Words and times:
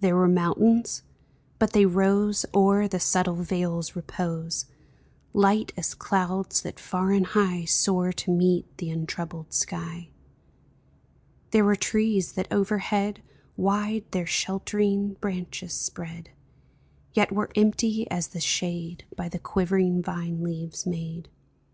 There 0.00 0.16
were 0.16 0.26
mountains, 0.26 1.02
but 1.58 1.74
they 1.74 1.84
rose 1.84 2.46
O'er 2.54 2.88
the 2.88 2.98
subtile 2.98 3.34
vale's 3.34 3.94
repose, 3.94 4.64
Light 5.34 5.70
as 5.76 5.92
clouds 5.92 6.62
that 6.62 6.80
far 6.80 7.12
and 7.12 7.26
high 7.26 7.66
Soar 7.66 8.10
to 8.10 8.30
meet 8.30 8.74
the 8.78 8.88
untroubled 8.88 9.52
sky. 9.52 10.08
There 11.50 11.66
were 11.66 11.76
trees 11.76 12.32
that 12.36 12.50
overhead 12.50 13.20
Wide 13.54 14.06
their 14.12 14.24
sheltering 14.24 15.18
branches 15.20 15.74
spread, 15.74 16.30
Yet 17.12 17.30
were 17.30 17.50
empty 17.54 18.10
as 18.10 18.28
the 18.28 18.40
shade 18.40 19.04
By 19.14 19.28
the 19.28 19.38
quivering 19.38 20.02
vine 20.02 20.42
leaves 20.42 20.86
made. 20.86 21.28